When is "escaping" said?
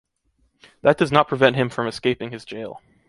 1.85-2.31